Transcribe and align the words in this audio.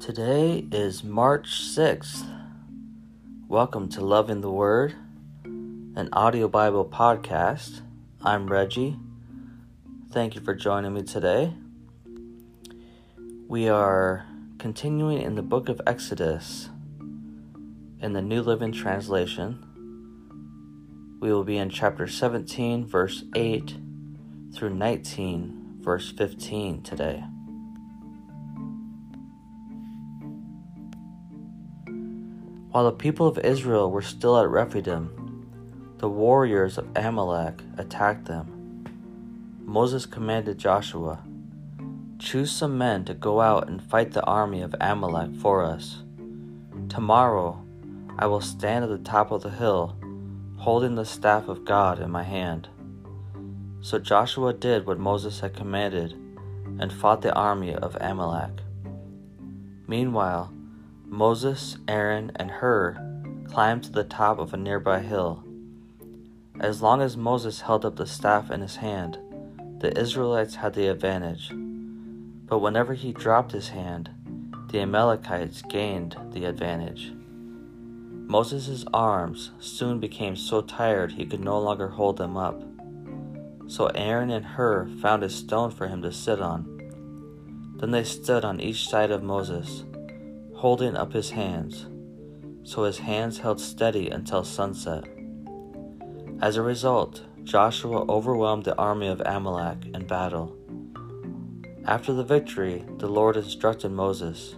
Today 0.00 0.66
is 0.72 1.04
March 1.04 1.50
6th. 1.50 2.26
Welcome 3.48 3.90
to 3.90 4.00
Loving 4.00 4.40
the 4.40 4.50
Word, 4.50 4.94
an 5.44 6.08
audio 6.14 6.48
Bible 6.48 6.86
podcast. 6.86 7.82
I'm 8.22 8.46
Reggie. 8.46 8.96
Thank 10.10 10.34
you 10.34 10.40
for 10.40 10.54
joining 10.54 10.94
me 10.94 11.02
today. 11.02 11.52
We 13.46 13.68
are 13.68 14.24
continuing 14.58 15.20
in 15.20 15.34
the 15.34 15.42
book 15.42 15.68
of 15.68 15.82
Exodus 15.86 16.70
in 18.00 18.14
the 18.14 18.22
New 18.22 18.40
Living 18.40 18.72
Translation. 18.72 21.18
We 21.20 21.30
will 21.30 21.44
be 21.44 21.58
in 21.58 21.68
chapter 21.68 22.06
17, 22.06 22.86
verse 22.86 23.24
8 23.36 23.76
through 24.54 24.70
19, 24.70 25.80
verse 25.82 26.10
15 26.10 26.82
today. 26.82 27.22
While 32.70 32.84
the 32.84 32.92
people 32.92 33.26
of 33.26 33.38
Israel 33.38 33.90
were 33.90 34.00
still 34.00 34.38
at 34.38 34.48
Rephidim, 34.48 35.44
the 35.98 36.08
warriors 36.08 36.78
of 36.78 36.86
Amalek 36.94 37.62
attacked 37.76 38.26
them. 38.26 38.84
Moses 39.64 40.06
commanded 40.06 40.56
Joshua, 40.56 41.24
Choose 42.20 42.52
some 42.52 42.78
men 42.78 43.04
to 43.06 43.14
go 43.14 43.40
out 43.40 43.68
and 43.68 43.82
fight 43.82 44.12
the 44.12 44.24
army 44.24 44.60
of 44.60 44.76
Amalek 44.80 45.34
for 45.34 45.64
us. 45.64 46.04
Tomorrow 46.88 47.60
I 48.18 48.26
will 48.26 48.40
stand 48.40 48.84
at 48.84 48.90
the 48.90 48.98
top 48.98 49.32
of 49.32 49.42
the 49.42 49.50
hill, 49.50 49.96
holding 50.56 50.94
the 50.94 51.04
staff 51.04 51.48
of 51.48 51.64
God 51.64 51.98
in 51.98 52.10
my 52.10 52.22
hand. 52.22 52.68
So 53.80 53.98
Joshua 53.98 54.52
did 54.52 54.86
what 54.86 55.00
Moses 55.00 55.40
had 55.40 55.56
commanded 55.56 56.12
and 56.78 56.92
fought 56.92 57.22
the 57.22 57.34
army 57.34 57.74
of 57.74 57.96
Amalek. 58.00 58.60
Meanwhile, 59.88 60.52
Moses, 61.10 61.76
Aaron, 61.88 62.30
and 62.36 62.52
Hur 62.52 62.96
climbed 63.48 63.82
to 63.82 63.90
the 63.90 64.04
top 64.04 64.38
of 64.38 64.54
a 64.54 64.56
nearby 64.56 65.00
hill. 65.00 65.42
As 66.60 66.82
long 66.82 67.02
as 67.02 67.16
Moses 67.16 67.62
held 67.62 67.84
up 67.84 67.96
the 67.96 68.06
staff 68.06 68.48
in 68.48 68.60
his 68.60 68.76
hand, 68.76 69.18
the 69.80 69.98
Israelites 69.98 70.54
had 70.54 70.72
the 70.72 70.86
advantage. 70.86 71.50
But 72.46 72.60
whenever 72.60 72.94
he 72.94 73.12
dropped 73.12 73.50
his 73.50 73.70
hand, 73.70 74.08
the 74.70 74.78
Amalekites 74.78 75.62
gained 75.62 76.16
the 76.30 76.44
advantage. 76.44 77.12
Moses' 78.28 78.84
arms 78.94 79.50
soon 79.58 79.98
became 79.98 80.36
so 80.36 80.62
tired 80.62 81.10
he 81.10 81.26
could 81.26 81.40
no 81.40 81.58
longer 81.58 81.88
hold 81.88 82.18
them 82.18 82.36
up. 82.36 82.62
So 83.66 83.86
Aaron 83.96 84.30
and 84.30 84.46
Hur 84.46 84.86
found 85.02 85.24
a 85.24 85.28
stone 85.28 85.72
for 85.72 85.88
him 85.88 86.02
to 86.02 86.12
sit 86.12 86.40
on. 86.40 87.74
Then 87.78 87.90
they 87.90 88.04
stood 88.04 88.44
on 88.44 88.60
each 88.60 88.88
side 88.88 89.10
of 89.10 89.24
Moses 89.24 89.82
holding 90.60 90.94
up 90.94 91.10
his 91.10 91.30
hands, 91.30 91.86
so 92.64 92.84
his 92.84 92.98
hands 92.98 93.38
held 93.38 93.58
steady 93.58 94.10
until 94.10 94.44
sunset. 94.44 95.02
As 96.42 96.58
a 96.58 96.62
result, 96.62 97.22
Joshua 97.44 98.04
overwhelmed 98.10 98.64
the 98.64 98.76
army 98.76 99.08
of 99.08 99.22
Amalek 99.24 99.86
in 99.94 100.06
battle. 100.06 100.54
After 101.86 102.12
the 102.12 102.24
victory, 102.24 102.84
the 102.98 103.06
Lord 103.06 103.38
instructed 103.38 103.90
Moses 103.90 104.56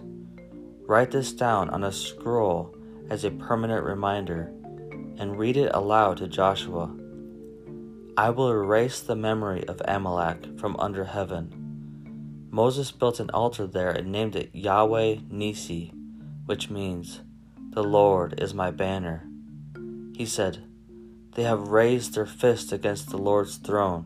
Write 0.85 1.11
this 1.11 1.31
down 1.31 1.69
on 1.69 1.85
a 1.85 1.91
scroll 1.93 2.75
as 3.09 3.23
a 3.23 3.31
permanent 3.31 3.85
reminder 3.85 4.51
and 5.17 5.39
read 5.39 5.55
it 5.55 5.71
aloud 5.73 6.17
to 6.17 6.27
Joshua. 6.27 6.93
I 8.17 8.29
will 8.29 8.51
erase 8.51 8.99
the 8.99 9.15
memory 9.15 9.65
of 9.69 9.81
Amalek 9.87 10.59
from 10.59 10.75
under 10.79 11.05
heaven 11.05 11.62
Moses 12.53 12.91
built 12.91 13.19
an 13.19 13.31
altar 13.31 13.65
there 13.65 13.89
and 13.89 14.11
named 14.11 14.35
it 14.35 14.51
Yahweh 14.53 15.15
Nisi, 15.27 15.91
which 16.45 16.69
means, 16.69 17.21
The 17.71 17.83
Lord 17.83 18.39
is 18.39 18.53
my 18.53 18.69
banner. 18.69 19.27
He 20.15 20.27
said, 20.27 20.63
They 21.31 21.41
have 21.41 21.69
raised 21.69 22.13
their 22.13 22.27
fist 22.27 22.71
against 22.71 23.09
the 23.09 23.17
Lord's 23.17 23.55
throne, 23.55 24.05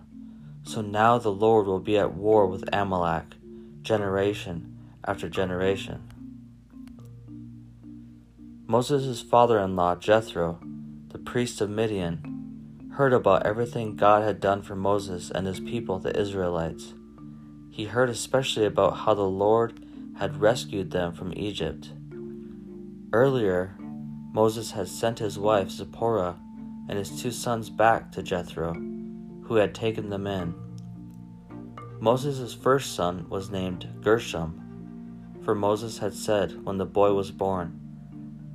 so 0.64 0.80
now 0.80 1.18
the 1.18 1.30
Lord 1.30 1.68
will 1.68 1.82
be 1.82 1.98
at 1.98 2.14
war 2.14 2.48
with 2.48 2.64
Amalek, 2.72 3.36
generation 3.82 4.78
after 5.04 5.28
generation. 5.28 6.04
Moses' 8.66 9.22
father 9.22 9.60
in 9.60 9.76
law, 9.76 9.98
Jethro, 9.98 10.62
the 11.10 11.20
priest 11.20 11.60
of 11.60 11.70
Midian, 11.70 12.94
heard 12.94 13.12
about 13.12 13.46
everything 13.46 13.98
God 13.98 14.24
had 14.24 14.40
done 14.40 14.62
for 14.62 14.78
Moses 14.78 15.30
and 15.30 15.46
his 15.46 15.60
people, 15.60 16.00
the 16.00 16.18
Israelites 16.18 16.94
he 17.78 17.86
heard 17.86 18.10
especially 18.10 18.66
about 18.66 18.98
how 18.98 19.14
the 19.14 19.22
Lord 19.22 19.80
had 20.18 20.42
rescued 20.42 20.90
them 20.90 21.14
from 21.14 21.32
Egypt. 21.38 21.92
Earlier, 23.14 23.76
Moses 24.34 24.72
had 24.72 24.88
sent 24.88 25.20
his 25.20 25.38
wife 25.38 25.70
Zipporah 25.70 26.40
and 26.90 26.98
his 26.98 27.22
two 27.22 27.30
sons 27.30 27.70
back 27.70 28.12
to 28.14 28.24
Jethro, 28.24 28.74
who 28.74 29.58
had 29.58 29.76
taken 29.76 30.10
them 30.10 30.26
in. 30.26 30.56
Moses' 32.00 32.52
first 32.52 32.96
son 32.96 33.28
was 33.30 33.52
named 33.52 33.88
Gershom, 34.02 35.38
for 35.44 35.54
Moses 35.54 36.00
had 36.00 36.16
said 36.16 36.66
when 36.66 36.80
the 36.80 36.86
boy 36.86 37.14
was 37.14 37.30
born, 37.30 37.80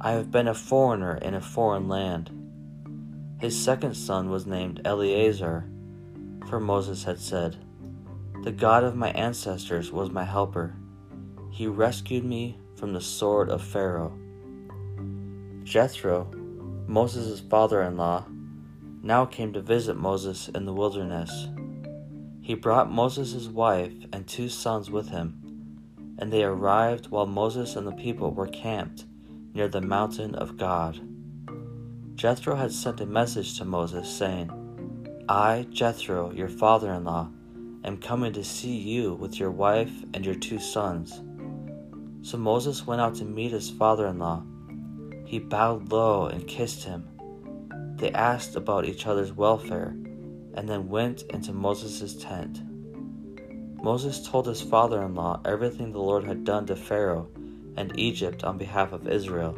I 0.00 0.10
have 0.10 0.32
been 0.32 0.48
a 0.48 0.54
foreigner 0.54 1.14
in 1.18 1.34
a 1.34 1.40
foreign 1.40 1.86
land. 1.86 2.28
His 3.40 3.56
second 3.56 3.94
son 3.94 4.30
was 4.30 4.48
named 4.48 4.80
Eleazar, 4.84 5.70
for 6.48 6.58
Moses 6.58 7.04
had 7.04 7.20
said, 7.20 7.56
the 8.42 8.52
God 8.52 8.82
of 8.82 8.96
my 8.96 9.10
ancestors 9.10 9.92
was 9.92 10.10
my 10.10 10.24
helper. 10.24 10.74
He 11.50 11.68
rescued 11.68 12.24
me 12.24 12.58
from 12.74 12.92
the 12.92 13.00
sword 13.00 13.48
of 13.48 13.62
Pharaoh. 13.62 14.18
Jethro, 15.62 16.28
Moses' 16.88 17.38
father 17.38 17.82
in 17.82 17.96
law, 17.96 18.26
now 19.00 19.24
came 19.24 19.52
to 19.52 19.60
visit 19.60 19.96
Moses 19.96 20.48
in 20.48 20.64
the 20.64 20.72
wilderness. 20.72 21.48
He 22.40 22.54
brought 22.54 22.90
Moses' 22.90 23.46
wife 23.46 23.92
and 24.12 24.26
two 24.26 24.48
sons 24.48 24.90
with 24.90 25.10
him, 25.10 26.16
and 26.18 26.32
they 26.32 26.42
arrived 26.42 27.10
while 27.10 27.26
Moses 27.26 27.76
and 27.76 27.86
the 27.86 27.92
people 27.92 28.32
were 28.32 28.48
camped 28.48 29.04
near 29.54 29.68
the 29.68 29.80
mountain 29.80 30.34
of 30.34 30.56
God. 30.56 31.00
Jethro 32.16 32.56
had 32.56 32.72
sent 32.72 33.00
a 33.00 33.06
message 33.06 33.56
to 33.58 33.64
Moses 33.64 34.08
saying, 34.08 34.50
I, 35.28 35.66
Jethro, 35.70 36.32
your 36.32 36.48
father 36.48 36.92
in 36.92 37.04
law, 37.04 37.30
am 37.84 37.96
coming 37.98 38.32
to 38.32 38.44
see 38.44 38.76
you 38.76 39.14
with 39.14 39.38
your 39.38 39.50
wife 39.50 39.92
and 40.14 40.24
your 40.24 40.34
two 40.34 40.58
sons. 40.58 41.22
So 42.22 42.38
Moses 42.38 42.86
went 42.86 43.00
out 43.00 43.16
to 43.16 43.24
meet 43.24 43.52
his 43.52 43.70
father 43.70 44.06
in 44.06 44.18
law. 44.18 44.44
He 45.24 45.38
bowed 45.38 45.90
low 45.90 46.26
and 46.26 46.46
kissed 46.46 46.84
him. 46.84 47.08
They 47.96 48.12
asked 48.12 48.56
about 48.56 48.84
each 48.84 49.06
other's 49.06 49.32
welfare 49.32 49.96
and 50.54 50.68
then 50.68 50.88
went 50.88 51.22
into 51.22 51.52
Moses' 51.52 52.16
tent. 52.16 52.62
Moses 53.82 54.26
told 54.26 54.46
his 54.46 54.62
father 54.62 55.02
in 55.02 55.14
law 55.14 55.40
everything 55.44 55.90
the 55.90 55.98
Lord 55.98 56.24
had 56.24 56.44
done 56.44 56.66
to 56.66 56.76
Pharaoh 56.76 57.28
and 57.76 57.98
Egypt 57.98 58.44
on 58.44 58.58
behalf 58.58 58.92
of 58.92 59.08
Israel. 59.08 59.56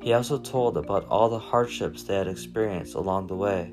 He 0.00 0.12
also 0.12 0.38
told 0.38 0.76
about 0.76 1.06
all 1.08 1.28
the 1.28 1.38
hardships 1.38 2.04
they 2.04 2.14
had 2.14 2.28
experienced 2.28 2.94
along 2.94 3.26
the 3.26 3.34
way 3.34 3.72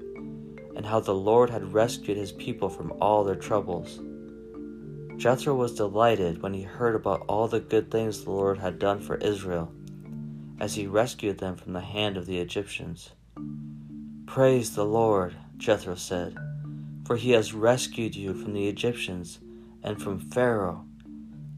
and 0.75 0.85
how 0.85 0.99
the 0.99 1.13
Lord 1.13 1.49
had 1.49 1.73
rescued 1.73 2.17
his 2.17 2.31
people 2.31 2.69
from 2.69 2.93
all 3.01 3.23
their 3.23 3.35
troubles. 3.35 3.99
Jethro 5.17 5.55
was 5.55 5.75
delighted 5.75 6.41
when 6.41 6.53
he 6.53 6.63
heard 6.63 6.95
about 6.95 7.25
all 7.27 7.47
the 7.47 7.59
good 7.61 7.89
things 7.89 8.23
the 8.23 8.31
Lord 8.31 8.57
had 8.57 8.79
done 8.79 8.99
for 8.99 9.15
Israel, 9.15 9.71
as 10.59 10.75
he 10.75 10.87
rescued 10.87 11.37
them 11.37 11.55
from 11.55 11.73
the 11.73 11.79
hand 11.81 12.17
of 12.17 12.25
the 12.25 12.39
Egyptians. 12.39 13.11
Praise 14.25 14.75
the 14.75 14.85
Lord, 14.85 15.35
Jethro 15.57 15.95
said, 15.95 16.35
for 17.05 17.15
he 17.15 17.31
has 17.31 17.53
rescued 17.53 18.15
you 18.15 18.33
from 18.33 18.53
the 18.53 18.67
Egyptians 18.67 19.39
and 19.83 20.01
from 20.01 20.19
Pharaoh. 20.19 20.85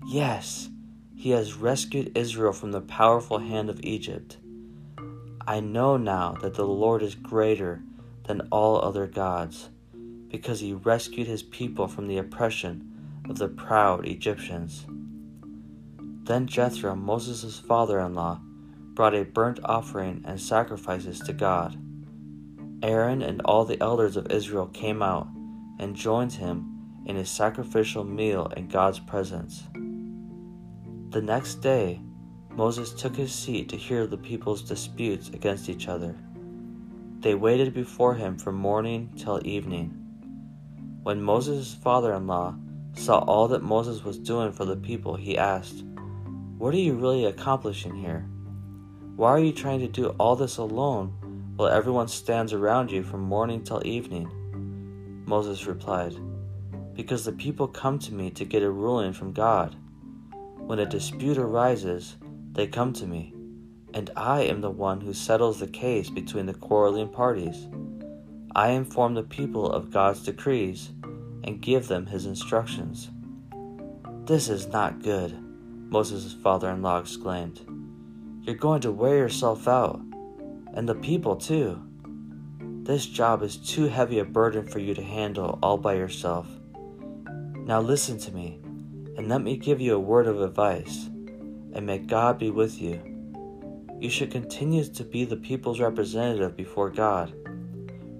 Yes, 0.06 0.69
he 1.15 1.31
has 1.31 1.56
rescued 1.56 2.15
Israel 2.15 2.53
from 2.53 2.71
the 2.71 2.81
powerful 2.81 3.39
hand 3.39 3.69
of 3.69 3.80
Egypt. 3.81 4.38
I 5.47 5.62
know 5.62 5.97
now 5.97 6.33
that 6.41 6.53
the 6.53 6.68
Lord 6.68 7.01
is 7.01 7.15
greater 7.15 7.81
than 8.27 8.47
all 8.51 8.81
other 8.81 9.07
gods, 9.07 9.69
because 10.29 10.59
he 10.59 10.74
rescued 10.74 11.27
his 11.27 11.44
people 11.44 11.88
from 11.88 12.07
the 12.07 12.18
oppression 12.18 13.24
of 13.29 13.38
the 13.38 13.47
proud 13.47 14.06
Egyptians. 14.06 14.85
Then 16.24 16.45
Jethro, 16.45 16.95
Moses' 16.95 17.57
father 17.59 18.00
in 18.00 18.13
law, 18.13 18.41
brought 18.94 19.15
a 19.15 19.24
burnt 19.24 19.59
offering 19.63 20.24
and 20.25 20.39
sacrifices 20.39 21.19
to 21.21 21.33
God. 21.33 21.77
Aaron 22.83 23.21
and 23.21 23.41
all 23.45 23.63
the 23.63 23.81
elders 23.81 24.18
of 24.18 24.31
Israel 24.31 24.68
came 24.68 25.01
out 25.01 25.27
and 25.79 25.95
joined 25.95 26.33
him 26.33 27.03
in 27.06 27.18
a 27.18 27.25
sacrificial 27.25 28.03
meal 28.03 28.51
in 28.57 28.68
God's 28.68 29.00
presence. 29.00 29.63
The 31.09 31.21
next 31.21 31.56
day, 31.56 32.01
Moses 32.51 32.94
took 32.94 33.15
his 33.15 33.31
seat 33.31 33.69
to 33.69 33.77
hear 33.77 34.06
the 34.06 34.18
people's 34.18 34.62
disputes 34.62 35.29
against 35.29 35.69
each 35.69 35.88
other. 35.88 36.15
They 37.19 37.33
waited 37.33 37.73
before 37.73 38.13
him 38.13 38.37
from 38.37 38.55
morning 38.55 39.11
till 39.17 39.41
evening. 39.43 39.89
When 41.01 41.21
Moses' 41.21 41.73
father 41.73 42.13
in 42.13 42.27
law 42.27 42.55
saw 42.93 43.19
all 43.19 43.47
that 43.47 43.63
Moses 43.63 44.03
was 44.03 44.19
doing 44.19 44.51
for 44.51 44.65
the 44.65 44.75
people, 44.75 45.15
he 45.15 45.35
asked, 45.35 45.83
What 46.59 46.75
are 46.75 46.79
you 46.79 46.93
really 46.93 47.25
accomplishing 47.25 47.95
here? 47.95 48.27
Why 49.15 49.31
are 49.31 49.39
you 49.39 49.51
trying 49.51 49.79
to 49.79 49.87
do 49.87 50.09
all 50.19 50.35
this 50.35 50.57
alone 50.57 51.53
while 51.55 51.69
everyone 51.69 52.07
stands 52.07 52.53
around 52.53 52.91
you 52.91 53.01
from 53.01 53.21
morning 53.21 53.63
till 53.63 53.81
evening? 53.85 54.29
Moses 55.25 55.65
replied, 55.65 56.15
Because 56.93 57.25
the 57.25 57.31
people 57.31 57.67
come 57.67 57.97
to 57.99 58.13
me 58.13 58.29
to 58.31 58.45
get 58.45 58.61
a 58.61 58.69
ruling 58.69 59.13
from 59.13 59.33
God. 59.33 59.75
When 60.59 60.77
a 60.77 60.85
dispute 60.85 61.39
arises, 61.39 62.15
they 62.51 62.67
come 62.67 62.93
to 62.93 63.07
me, 63.07 63.33
and 63.97 64.11
I 64.15 64.41
am 64.41 64.61
the 64.61 64.69
one 64.69 65.01
who 65.01 65.11
settles 65.11 65.59
the 65.59 65.65
case 65.65 66.07
between 66.07 66.45
the 66.45 66.53
quarreling 66.53 67.09
parties. 67.09 67.67
I 68.55 68.69
inform 68.69 69.15
the 69.15 69.23
people 69.23 69.71
of 69.71 69.89
God's 69.89 70.21
decrees 70.21 70.91
and 71.44 71.63
give 71.63 71.88
them 71.88 72.05
his 72.05 72.27
instructions. 72.27 73.09
This 74.25 74.49
is 74.49 74.67
not 74.67 75.01
good, 75.01 75.35
Moses' 75.89 76.31
father 76.44 76.69
in 76.69 76.83
law 76.83 76.99
exclaimed. 76.99 77.61
You're 78.44 78.53
going 78.53 78.81
to 78.81 78.91
wear 78.91 79.17
yourself 79.17 79.67
out, 79.67 80.00
and 80.75 80.88
the 80.88 80.93
people 80.93 81.35
too. 81.35 81.81
This 82.83 83.07
job 83.07 83.41
is 83.41 83.57
too 83.57 83.88
heavy 83.88 84.19
a 84.19 84.25
burden 84.25 84.67
for 84.67 84.77
you 84.77 84.93
to 84.93 85.01
handle 85.01 85.57
all 85.63 85.79
by 85.79 85.95
yourself. 85.95 86.47
Now 87.65 87.81
listen 87.81 88.19
to 88.19 88.31
me, 88.31 88.59
and 89.17 89.27
let 89.27 89.41
me 89.41 89.57
give 89.57 89.81
you 89.81 89.95
a 89.95 90.00
word 90.00 90.27
of 90.27 90.39
advice, 90.39 91.07
and 91.73 91.88
may 91.88 91.97
God 91.97 92.38
be 92.38 92.51
with 92.51 92.79
you. 92.79 93.16
You 93.99 94.09
should 94.09 94.31
continue 94.31 94.83
to 94.83 95.03
be 95.03 95.25
the 95.25 95.38
people's 95.38 95.79
representative 95.79 96.55
before 96.55 96.89
God, 96.89 97.33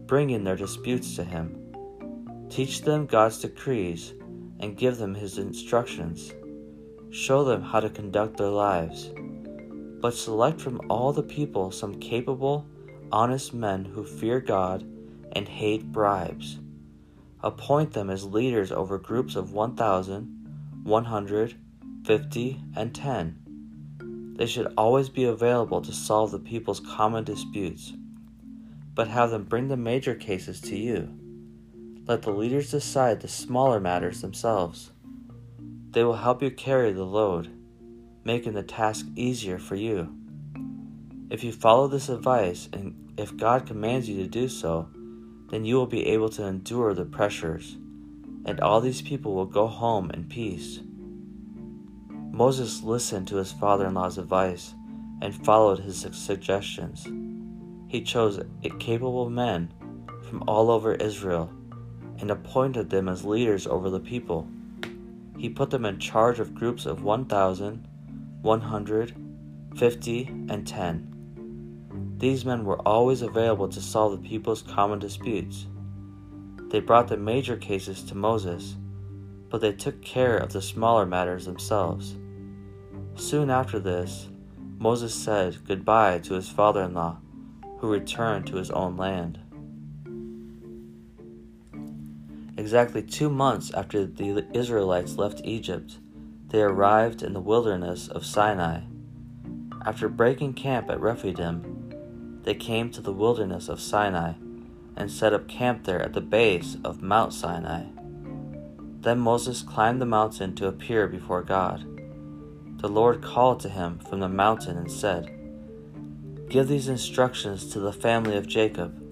bringing 0.08 0.44
their 0.44 0.56
disputes 0.56 1.16
to 1.16 1.24
Him. 1.24 2.48
Teach 2.50 2.82
them 2.82 3.06
God's 3.06 3.40
decrees 3.40 4.14
and 4.60 4.78
give 4.78 4.98
them 4.98 5.14
His 5.14 5.38
instructions. 5.38 6.34
Show 7.12 7.44
them 7.44 7.62
how 7.62 7.80
to 7.80 7.90
conduct 7.90 8.38
their 8.38 8.50
lives 8.50 9.12
but 10.00 10.14
select 10.14 10.62
from 10.62 10.82
all 10.90 11.12
the 11.12 11.24
people 11.24 11.72
some 11.72 12.00
capable, 12.00 12.66
honest 13.12 13.54
men 13.54 13.86
who 13.86 14.04
fear 14.04 14.40
God 14.40 14.86
and 15.34 15.48
hate 15.48 15.92
bribes. 15.92 16.60
Appoint 17.42 17.94
them 17.94 18.10
as 18.10 18.26
leaders 18.26 18.72
over 18.72 18.98
groups 18.98 19.36
of 19.36 19.54
1,000, 19.54 20.82
100, 20.84 21.56
50, 22.06 22.64
and 22.76 22.96
10. 22.96 23.47
They 24.38 24.46
should 24.46 24.74
always 24.78 25.10
be 25.10 25.26
available 25.26 25.82
to 25.82 25.92
solve 25.92 26.32
the 26.32 26.40
people's 26.40 26.80
common 26.80 27.24
disputes, 27.24 27.94
but 28.94 29.08
have 29.08 29.32
them 29.32 29.44
bring 29.44 29.68
the 29.68 29.78
major 29.78 30.16
cases 30.16 30.62
to 30.62 30.78
you. 30.78 31.14
Let 32.06 32.22
the 32.22 32.32
leaders 32.32 32.72
decide 32.72 33.20
the 33.20 33.28
smaller 33.28 33.80
matters 33.80 34.22
themselves. 34.22 34.92
They 35.92 36.04
will 36.04 36.16
help 36.16 36.42
you 36.42 36.52
carry 36.52 36.94
the 36.94 37.04
load 37.04 37.52
making 38.28 38.54
the 38.54 38.62
task 38.62 39.06
easier 39.16 39.58
for 39.58 39.76
you. 39.76 40.14
If 41.30 41.46
you 41.46 41.54
follow 41.54 41.88
this 41.88 42.10
advice 42.10 42.68
and 42.74 43.14
if 43.18 43.38
God 43.38 43.66
commands 43.66 44.10
you 44.10 44.22
to 44.22 44.30
do 44.30 44.50
so, 44.50 44.90
then 45.50 45.64
you 45.64 45.76
will 45.76 45.88
be 45.88 46.06
able 46.08 46.28
to 46.32 46.44
endure 46.44 46.94
the 46.94 47.06
pressures, 47.06 47.78
and 48.46 48.60
all 48.60 48.82
these 48.82 49.02
people 49.02 49.34
will 49.34 49.46
go 49.46 49.66
home 49.66 50.12
in 50.12 50.26
peace. 50.26 50.82
Moses 52.38 52.84
listened 52.84 53.28
to 53.28 53.38
his 53.38 53.52
father 53.52 53.88
in 53.88 53.96
law's 53.96 54.20
advice 54.20 54.76
and 55.24 55.44
followed 55.44 55.80
his 55.80 56.08
suggestions. 56.12 57.08
He 57.88 58.04
chose 58.04 58.40
capable 58.78 59.28
men 59.28 59.74
from 60.30 60.44
all 60.48 60.70
over 60.70 60.94
Israel 60.94 61.50
and 62.20 62.30
appointed 62.30 62.92
them 62.92 63.10
as 63.10 63.26
leaders 63.26 63.66
over 63.66 63.90
the 63.90 64.00
people. 64.00 64.48
He 65.36 65.50
put 65.50 65.72
them 65.72 65.84
in 65.84 65.98
charge 65.98 66.40
of 66.40 66.54
groups 66.54 66.86
of 66.86 67.02
1,000, 67.02 67.88
100, 68.44 69.16
50, 69.76 70.28
and 70.48 70.68
10. 70.68 72.18
These 72.20 72.46
men 72.46 72.66
were 72.66 72.88
always 72.88 73.24
available 73.24 73.70
to 73.70 73.82
solve 73.82 74.12
the 74.12 74.30
people's 74.30 74.62
common 74.62 75.00
disputes. 75.00 75.66
They 76.70 76.82
brought 76.82 77.08
the 77.08 77.18
major 77.18 77.58
cases 77.58 78.04
to 78.04 78.14
Moses, 78.14 78.76
but 79.50 79.60
they 79.60 79.74
took 79.74 80.04
care 80.04 80.38
of 80.38 80.54
the 80.54 80.62
smaller 80.62 81.08
matters 81.08 81.46
themselves. 81.46 82.16
Soon 83.18 83.50
after 83.50 83.80
this, 83.80 84.28
Moses 84.78 85.14
said 85.14 85.66
goodbye 85.68 86.20
to 86.20 86.36
his 86.36 86.50
father 86.50 86.84
in 86.84 86.94
law, 86.94 87.18
who 87.80 87.92
returned 87.92 88.46
to 88.48 88.58
his 88.58 88.70
own 88.70 88.96
land. 88.96 89.40
Exactly 92.58 93.02
two 93.02 93.30
months 93.30 93.72
after 93.74 94.06
the 94.06 94.48
Israelites 94.54 95.18
left 95.18 95.42
Egypt, 95.44 95.98
they 96.50 96.62
arrived 96.62 97.24
in 97.24 97.34
the 97.34 97.42
wilderness 97.42 98.08
of 98.08 98.26
Sinai. 98.26 98.82
After 99.84 100.08
breaking 100.08 100.54
camp 100.54 100.90
at 100.90 101.00
Rephidim, 101.00 102.42
they 102.44 102.54
came 102.54 102.92
to 102.92 103.02
the 103.02 103.14
wilderness 103.14 103.68
of 103.68 103.82
Sinai 103.82 104.34
and 104.96 105.12
set 105.12 105.34
up 105.34 105.48
camp 105.48 105.86
there 105.86 106.02
at 106.02 106.14
the 106.14 106.22
base 106.22 106.78
of 106.84 107.02
Mount 107.02 107.34
Sinai. 107.34 107.86
Then 109.02 109.20
Moses 109.20 109.64
climbed 109.64 110.02
the 110.02 110.06
mountain 110.06 110.56
to 110.56 110.68
appear 110.68 111.08
before 111.08 111.42
God. 111.42 111.97
The 112.78 112.90
Lord 112.90 113.22
called 113.22 113.60
to 113.62 113.70
him 113.70 114.00
from 114.00 114.20
the 114.20 114.30
mountain 114.30 114.78
and 114.78 114.92
said, 114.92 115.34
Give 116.50 116.68
these 116.68 116.88
instructions 116.88 117.72
to 117.74 117.80
the 117.80 117.94
family 117.94 118.38
of 118.38 118.48
Jacob. 118.48 119.04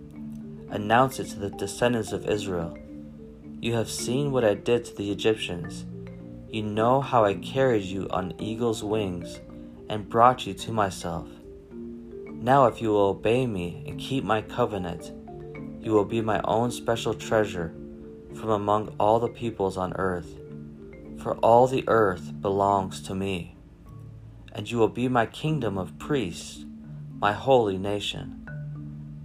Announce 0.69 1.19
it 1.19 1.25
to 1.29 1.39
the 1.39 1.49
descendants 1.49 2.11
of 2.11 2.27
Israel. 2.27 2.77
You 3.59 3.73
have 3.73 3.89
seen 3.89 4.31
what 4.31 4.45
I 4.45 4.53
did 4.53 4.85
to 4.85 4.95
the 4.95 5.11
Egyptians 5.11 5.85
you 6.55 6.63
know 6.63 7.01
how 7.01 7.25
I 7.25 7.33
carried 7.33 7.83
you 7.83 8.07
on 8.11 8.33
eagle's 8.39 8.81
wings 8.81 9.41
and 9.89 10.07
brought 10.07 10.47
you 10.47 10.53
to 10.53 10.71
myself. 10.71 11.27
Now, 11.69 12.67
if 12.67 12.81
you 12.81 12.91
will 12.91 13.07
obey 13.07 13.45
me 13.45 13.83
and 13.85 13.99
keep 13.99 14.23
my 14.23 14.41
covenant, 14.41 15.11
you 15.83 15.91
will 15.91 16.05
be 16.05 16.21
my 16.21 16.39
own 16.45 16.71
special 16.71 17.13
treasure 17.13 17.75
from 18.35 18.51
among 18.51 18.95
all 18.99 19.19
the 19.19 19.27
peoples 19.27 19.75
on 19.75 19.91
earth. 19.97 20.33
For 21.21 21.35
all 21.39 21.67
the 21.67 21.83
earth 21.87 22.31
belongs 22.39 23.01
to 23.01 23.15
me, 23.15 23.54
and 24.55 24.71
you 24.71 24.77
will 24.77 24.87
be 24.87 25.09
my 25.09 25.25
kingdom 25.25 25.77
of 25.77 25.99
priests, 25.99 26.63
my 27.19 27.33
holy 27.33 27.77
nation. 27.77 28.47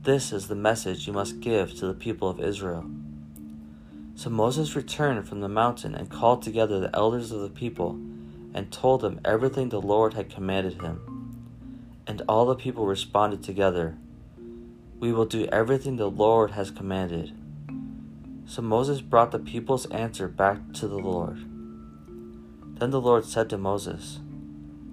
This 0.02 0.32
is 0.32 0.48
the 0.48 0.56
message 0.56 1.06
you 1.06 1.12
must 1.12 1.38
give 1.38 1.72
to 1.74 1.86
the 1.86 1.94
people 1.94 2.28
of 2.28 2.40
Israel. 2.40 2.84
So 4.16 4.28
Moses 4.28 4.74
returned 4.74 5.28
from 5.28 5.40
the 5.40 5.48
mountain 5.48 5.94
and 5.94 6.10
called 6.10 6.42
together 6.42 6.80
the 6.80 6.94
elders 6.96 7.30
of 7.30 7.42
the 7.42 7.48
people 7.48 7.92
and 8.52 8.72
told 8.72 9.02
them 9.02 9.20
everything 9.24 9.68
the 9.68 9.80
Lord 9.80 10.14
had 10.14 10.34
commanded 10.34 10.82
him. 10.82 11.00
And 12.08 12.22
all 12.28 12.44
the 12.44 12.56
people 12.56 12.84
responded 12.86 13.44
together, 13.44 13.96
We 14.98 15.12
will 15.12 15.26
do 15.26 15.46
everything 15.46 15.94
the 15.94 16.10
Lord 16.10 16.50
has 16.50 16.72
commanded. 16.72 17.32
So 18.46 18.62
Moses 18.62 19.00
brought 19.00 19.30
the 19.30 19.38
people's 19.38 19.86
answer 19.90 20.26
back 20.26 20.72
to 20.74 20.88
the 20.88 20.98
Lord. 20.98 21.38
Then 22.80 22.90
the 22.90 23.00
Lord 23.00 23.24
said 23.24 23.48
to 23.50 23.58
Moses, 23.58 24.18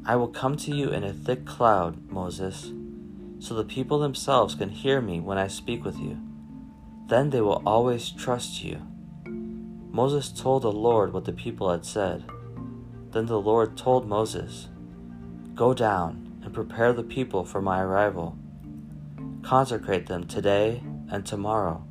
I 0.07 0.15
will 0.15 0.29
come 0.29 0.55
to 0.57 0.73
you 0.73 0.87
in 0.91 1.03
a 1.03 1.11
thick 1.11 1.45
cloud, 1.45 2.09
Moses, 2.09 2.71
so 3.39 3.53
the 3.53 3.65
people 3.65 3.99
themselves 3.99 4.55
can 4.55 4.69
hear 4.69 5.01
me 5.01 5.19
when 5.19 5.37
I 5.37 5.49
speak 5.49 5.83
with 5.83 5.99
you. 5.99 6.17
Then 7.07 7.29
they 7.29 7.41
will 7.41 7.61
always 7.65 8.09
trust 8.11 8.63
you. 8.63 8.81
Moses 9.91 10.29
told 10.29 10.61
the 10.61 10.71
Lord 10.71 11.11
what 11.11 11.25
the 11.25 11.33
people 11.33 11.69
had 11.69 11.85
said. 11.85 12.23
Then 13.11 13.25
the 13.25 13.39
Lord 13.39 13.75
told 13.75 14.07
Moses, 14.07 14.69
Go 15.53 15.73
down 15.73 16.39
and 16.41 16.53
prepare 16.53 16.93
the 16.93 17.03
people 17.03 17.43
for 17.43 17.61
my 17.61 17.81
arrival. 17.81 18.37
Consecrate 19.41 20.07
them 20.07 20.25
today 20.25 20.81
and 21.11 21.25
tomorrow, 21.25 21.85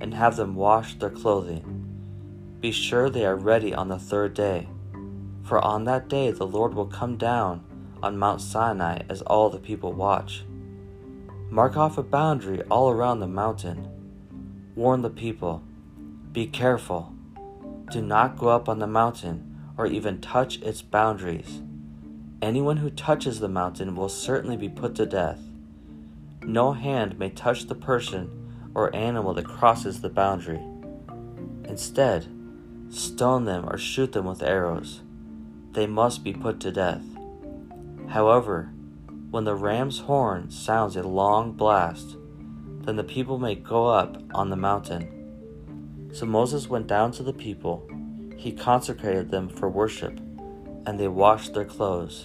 and 0.00 0.14
have 0.14 0.36
them 0.36 0.54
wash 0.54 0.94
their 0.94 1.10
clothing. 1.10 2.56
Be 2.60 2.72
sure 2.72 3.10
they 3.10 3.26
are 3.26 3.36
ready 3.36 3.74
on 3.74 3.88
the 3.88 3.98
third 3.98 4.32
day, 4.32 4.66
for 5.50 5.58
on 5.64 5.82
that 5.82 6.06
day 6.06 6.30
the 6.30 6.46
Lord 6.46 6.74
will 6.74 6.86
come 6.86 7.16
down 7.16 7.64
on 8.04 8.16
Mount 8.16 8.40
Sinai 8.40 9.00
as 9.08 9.20
all 9.22 9.50
the 9.50 9.58
people 9.58 9.92
watch. 9.92 10.44
Mark 11.50 11.76
off 11.76 11.98
a 11.98 12.04
boundary 12.04 12.62
all 12.70 12.88
around 12.88 13.18
the 13.18 13.26
mountain. 13.26 13.88
Warn 14.76 15.02
the 15.02 15.10
people 15.10 15.64
Be 16.30 16.46
careful 16.46 17.12
do 17.90 18.00
not 18.00 18.38
go 18.38 18.46
up 18.46 18.68
on 18.68 18.78
the 18.78 18.86
mountain 18.86 19.58
or 19.76 19.86
even 19.86 20.20
touch 20.20 20.62
its 20.62 20.82
boundaries. 20.82 21.60
Anyone 22.40 22.76
who 22.76 22.88
touches 22.88 23.40
the 23.40 23.48
mountain 23.48 23.96
will 23.96 24.08
certainly 24.08 24.56
be 24.56 24.68
put 24.68 24.94
to 24.94 25.04
death. 25.04 25.40
No 26.44 26.74
hand 26.74 27.18
may 27.18 27.30
touch 27.30 27.66
the 27.66 27.74
person 27.74 28.70
or 28.72 28.94
animal 28.94 29.34
that 29.34 29.46
crosses 29.46 30.00
the 30.00 30.10
boundary. 30.10 30.62
Instead, 31.64 32.28
stone 32.88 33.46
them 33.46 33.68
or 33.68 33.76
shoot 33.76 34.12
them 34.12 34.26
with 34.26 34.44
arrows. 34.44 35.00
They 35.72 35.86
must 35.86 36.24
be 36.24 36.32
put 36.32 36.60
to 36.60 36.72
death. 36.72 37.04
However, 38.08 38.72
when 39.30 39.44
the 39.44 39.54
ram's 39.54 40.00
horn 40.00 40.50
sounds 40.50 40.96
a 40.96 41.02
long 41.04 41.52
blast, 41.52 42.16
then 42.80 42.96
the 42.96 43.04
people 43.04 43.38
may 43.38 43.54
go 43.54 43.86
up 43.86 44.20
on 44.34 44.50
the 44.50 44.56
mountain. 44.56 46.10
So 46.12 46.26
Moses 46.26 46.68
went 46.68 46.88
down 46.88 47.12
to 47.12 47.22
the 47.22 47.32
people. 47.32 47.88
He 48.36 48.50
consecrated 48.50 49.30
them 49.30 49.48
for 49.48 49.68
worship, 49.68 50.18
and 50.86 50.98
they 50.98 51.06
washed 51.06 51.54
their 51.54 51.64
clothes. 51.64 52.24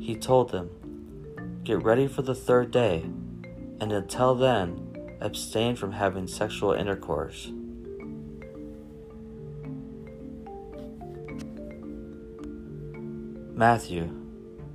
he 0.00 0.16
told 0.16 0.50
them, 0.50 0.70
Get 1.62 1.82
ready 1.84 2.08
for 2.08 2.22
the 2.22 2.34
third 2.34 2.70
day, 2.70 3.02
and 3.80 3.92
until 3.92 4.34
then, 4.34 5.16
abstain 5.20 5.76
from 5.76 5.92
having 5.92 6.26
sexual 6.26 6.72
intercourse. 6.72 7.52
Matthew 13.58 14.14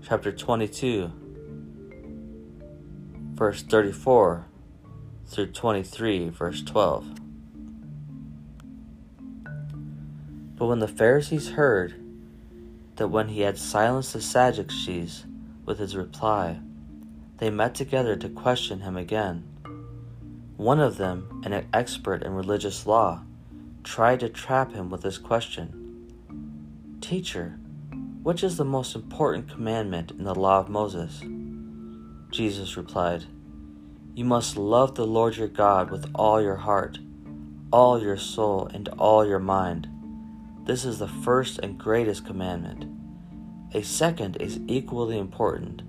chapter 0.06 0.34
22, 0.34 1.10
verse 3.34 3.64
34 3.64 4.46
through 5.26 5.52
23, 5.54 6.28
verse 6.28 6.62
12. 6.64 7.06
But 10.58 10.66
when 10.66 10.80
the 10.80 10.90
Pharisees 10.90 11.52
heard 11.52 11.96
that 12.98 13.08
when 13.08 13.30
he 13.30 13.40
had 13.40 13.58
silenced 13.58 14.12
the 14.12 14.22
Sadducees 14.22 15.28
with 15.66 15.80
his 15.80 15.96
reply, 15.96 16.60
they 17.38 17.50
met 17.50 17.76
together 17.76 18.18
to 18.18 18.28
question 18.28 18.82
him 18.82 18.98
again. 18.98 19.46
One 20.58 20.82
of 20.82 20.98
them, 20.98 21.42
an 21.46 21.66
expert 21.72 22.22
in 22.22 22.34
religious 22.34 22.86
law, 22.86 23.24
tried 23.86 24.20
to 24.20 24.28
trap 24.28 24.74
him 24.74 24.90
with 24.90 25.04
this 25.04 25.18
question 25.18 25.80
Teacher, 27.00 27.60
which 28.24 28.44
is 28.44 28.58
the 28.58 28.66
most 28.66 28.96
important 28.96 29.50
commandment 29.50 30.12
in 30.12 30.24
the 30.24 30.34
law 30.34 30.60
of 30.60 30.70
Moses? 30.70 31.22
Jesus 32.32 32.78
replied, 32.78 33.26
You 34.16 34.26
must 34.26 34.58
love 34.58 34.96
the 34.96 35.06
Lord 35.06 35.36
your 35.36 35.50
God 35.50 35.92
with 35.92 36.10
all 36.16 36.42
your 36.42 36.56
heart, 36.56 37.00
all 37.72 38.02
your 38.02 38.18
soul, 38.18 38.68
and 38.74 38.88
all 38.98 39.28
your 39.28 39.40
mind. 39.40 39.88
This 40.66 40.86
is 40.86 41.00
the 41.00 41.08
first 41.08 41.60
and 41.60 41.78
greatest 41.78 42.26
commandment. 42.26 42.86
A 43.76 43.84
second 43.84 44.38
is 44.38 44.60
equally 44.68 45.18
important 45.18 45.84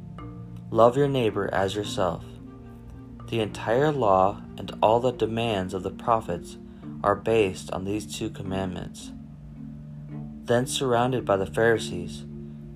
love 0.70 0.96
your 0.96 1.06
neighbor 1.06 1.48
as 1.52 1.76
yourself. 1.76 2.24
The 3.28 3.38
entire 3.38 3.92
law 3.92 4.42
and 4.58 4.76
all 4.82 4.98
the 4.98 5.12
demands 5.12 5.72
of 5.72 5.84
the 5.84 5.90
prophets 5.90 6.58
are 7.04 7.14
based 7.14 7.70
on 7.70 7.84
these 7.84 8.18
two 8.18 8.28
commandments. 8.28 9.12
Then, 10.44 10.66
surrounded 10.66 11.24
by 11.24 11.38
the 11.38 11.46
Pharisees, 11.46 12.24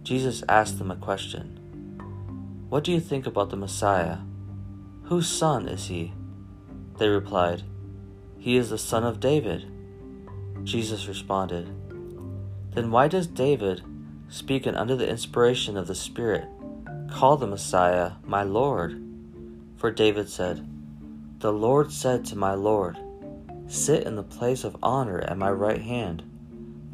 Jesus 0.03 0.43
asked 0.49 0.79
them 0.79 0.91
a 0.91 0.97
question 0.97 2.67
What 2.71 2.83
do 2.83 2.93
you 2.93 3.01
think 3.01 3.27
about 3.27 3.51
the 3.51 3.57
Messiah? 3.57 4.19
Whose 5.05 5.29
son 5.29 5.69
is 5.69 5.87
he? 5.87 6.13
They 6.99 7.09
replied, 7.09 7.63
He 8.39 8.57
is 8.57 8.71
the 8.71 8.79
son 8.79 9.05
of 9.05 9.21
David. 9.21 9.71
Jesus 10.65 11.09
responded, 11.09 11.67
Then 12.75 12.91
why 12.91 13.07
does 13.07 13.27
David, 13.27 13.83
speaking 14.29 14.75
under 14.75 14.97
the 14.97 15.09
inspiration 15.09 15.77
of 15.77 15.87
the 15.87 15.95
Spirit, 15.95 16.47
call 17.11 17.37
the 17.37 17.47
Messiah 17.47 18.13
my 18.25 18.43
Lord? 18.43 19.03
For 19.77 19.91
David 19.91 20.29
said, 20.31 20.67
The 21.41 21.53
Lord 21.53 21.93
said 21.93 22.25
to 22.27 22.37
my 22.37 22.55
Lord, 22.55 22.99
Sit 23.67 24.05
in 24.05 24.17
the 24.17 24.23
place 24.23 24.65
of 24.65 24.77
honor 24.83 25.21
at 25.21 25.37
my 25.37 25.51
right 25.51 25.83
hand, 25.83 26.23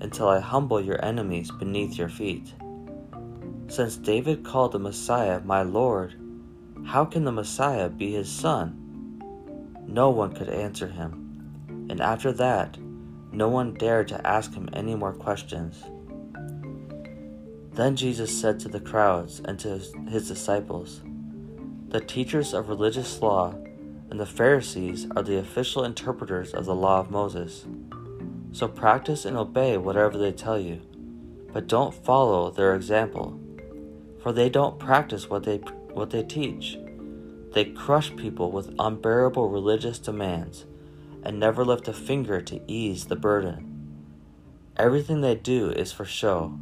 until 0.04 0.28
I 0.28 0.38
humble 0.38 0.82
your 0.82 1.02
enemies 1.02 1.50
beneath 1.50 1.96
your 1.96 2.10
feet. 2.10 2.52
Since 3.68 3.96
David 3.96 4.44
called 4.44 4.72
the 4.72 4.78
Messiah 4.78 5.40
my 5.44 5.62
Lord, 5.62 6.14
how 6.84 7.06
can 7.06 7.24
the 7.24 7.32
Messiah 7.32 7.88
be 7.88 8.12
his 8.12 8.30
son? 8.30 9.18
No 9.88 10.10
one 10.10 10.34
could 10.34 10.50
answer 10.50 10.88
him, 10.88 11.86
and 11.88 12.02
after 12.02 12.32
that, 12.32 12.76
no 13.32 13.48
one 13.48 13.72
dared 13.72 14.08
to 14.08 14.26
ask 14.26 14.52
him 14.52 14.68
any 14.74 14.94
more 14.94 15.14
questions. 15.14 15.82
Then 17.72 17.96
Jesus 17.96 18.38
said 18.38 18.60
to 18.60 18.68
the 18.68 18.80
crowds 18.80 19.40
and 19.46 19.58
to 19.60 19.80
his 20.08 20.28
disciples, 20.28 21.00
the 21.88 22.00
teachers 22.00 22.52
of 22.52 22.68
religious 22.68 23.22
law 23.22 23.54
and 24.10 24.20
the 24.20 24.26
Pharisees 24.26 25.06
are 25.16 25.22
the 25.22 25.38
official 25.38 25.84
interpreters 25.84 26.52
of 26.52 26.66
the 26.66 26.74
law 26.74 27.00
of 27.00 27.10
Moses. 27.10 27.64
So 28.54 28.68
practice 28.68 29.24
and 29.24 29.36
obey 29.36 29.76
whatever 29.78 30.16
they 30.16 30.30
tell 30.30 30.60
you, 30.60 30.80
but 31.52 31.66
don't 31.66 31.92
follow 31.92 32.52
their 32.52 32.76
example, 32.76 33.40
for 34.22 34.32
they 34.32 34.48
don't 34.48 34.78
practice 34.78 35.28
what 35.28 35.42
they 35.42 35.56
what 35.92 36.10
they 36.10 36.22
teach. 36.22 36.78
They 37.52 37.64
crush 37.64 38.14
people 38.14 38.52
with 38.52 38.72
unbearable 38.78 39.48
religious 39.48 39.98
demands 39.98 40.66
and 41.24 41.40
never 41.40 41.64
lift 41.64 41.88
a 41.88 41.92
finger 41.92 42.40
to 42.42 42.60
ease 42.68 43.06
the 43.06 43.16
burden. 43.16 43.98
Everything 44.76 45.20
they 45.20 45.34
do 45.34 45.70
is 45.70 45.90
for 45.90 46.04
show. 46.04 46.56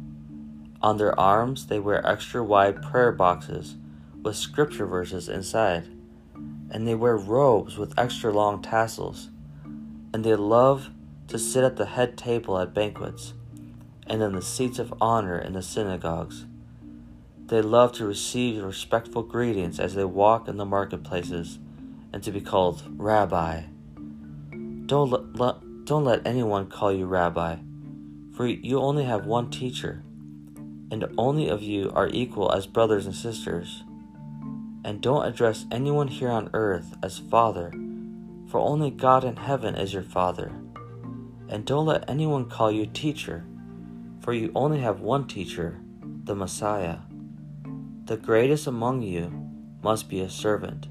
On 0.81 0.97
their 0.97 1.17
arms, 1.19 1.67
they 1.67 1.79
wear 1.79 2.03
extra 2.07 2.43
wide 2.43 2.81
prayer 2.81 3.11
boxes 3.11 3.77
with 4.23 4.35
scripture 4.35 4.87
verses 4.87 5.29
inside, 5.29 5.85
and 6.71 6.87
they 6.87 6.95
wear 6.95 7.17
robes 7.17 7.77
with 7.77 7.99
extra 7.99 8.33
long 8.33 8.63
tassels, 8.63 9.29
and 10.11 10.23
they 10.23 10.35
love 10.35 10.89
to 11.27 11.39
sit 11.39 11.63
at 11.63 11.77
the 11.77 11.85
head 11.85 12.17
table 12.17 12.59
at 12.59 12.73
banquets 12.73 13.33
and 14.07 14.21
in 14.21 14.33
the 14.33 14.41
seats 14.41 14.79
of 14.79 14.93
honor 14.99 15.37
in 15.37 15.53
the 15.53 15.61
synagogues. 15.61 16.45
They 17.47 17.61
love 17.61 17.91
to 17.93 18.05
receive 18.05 18.63
respectful 18.63 19.23
greetings 19.23 19.79
as 19.79 19.95
they 19.95 20.05
walk 20.05 20.47
in 20.47 20.57
the 20.57 20.65
marketplaces 20.65 21.59
and 22.11 22.23
to 22.23 22.31
be 22.31 22.41
called 22.41 22.83
Rabbi. 22.97 23.63
Don't 24.85 25.85
don't 25.85 26.05
let 26.05 26.25
anyone 26.25 26.67
call 26.67 26.93
you 26.93 27.05
Rabbi, 27.05 27.57
for 28.35 28.47
you 28.47 28.79
only 28.79 29.03
have 29.03 29.25
one 29.25 29.49
teacher, 29.49 30.03
and 30.91 31.05
only 31.17 31.49
of 31.49 31.61
you 31.61 31.91
are 31.93 32.07
equal 32.07 32.51
as 32.51 32.67
brothers 32.67 33.05
and 33.05 33.15
sisters. 33.15 33.83
And 34.85 35.01
don't 35.01 35.25
address 35.25 35.65
anyone 35.71 36.07
here 36.07 36.29
on 36.29 36.49
earth 36.53 36.95
as 37.01 37.19
Father, 37.19 37.71
for 38.47 38.59
only 38.59 38.91
God 38.91 39.23
in 39.23 39.37
heaven 39.37 39.75
is 39.75 39.93
your 39.93 40.03
Father. 40.03 40.51
And 41.53 41.65
don't 41.65 41.85
let 41.85 42.09
anyone 42.09 42.49
call 42.49 42.71
you 42.71 42.87
teacher, 42.87 43.45
for 44.21 44.33
you 44.33 44.51
only 44.55 44.79
have 44.79 45.01
one 45.01 45.27
teacher, 45.27 45.79
the 46.23 46.33
Messiah. 46.33 46.97
The 48.05 48.17
greatest 48.17 48.65
among 48.65 49.03
you 49.03 49.31
must 49.83 50.09
be 50.09 50.21
a 50.21 50.31
servant, 50.31 50.87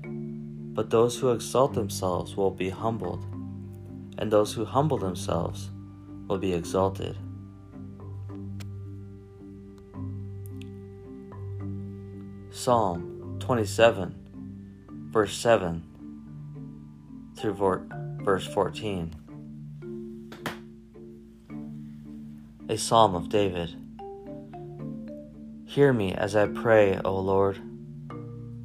but 0.73 0.89
those 0.89 1.19
who 1.19 1.33
exalt 1.33 1.75
themselves 1.75 2.37
will 2.37 2.53
be 2.53 2.71
humbled, 2.71 3.25
and 4.19 4.31
those 4.31 4.53
who 4.53 4.65
humble 4.65 4.99
themselves 4.99 5.71
will 6.29 6.39
be 6.39 6.53
exalted. 6.53 7.17
Psalm 12.53 13.37
27, 13.41 14.15
verse 15.11 15.37
7 15.37 15.83
through 17.35 17.81
verse 18.23 18.47
14. 18.47 19.22
A 22.73 22.79
Psalm 22.79 23.15
of 23.15 23.29
David. 23.29 23.77
Hear 25.67 25.93
me 25.93 26.15
as 26.15 26.35
I 26.35 26.47
pray, 26.47 26.99
O 27.05 27.19
Lord. 27.19 27.61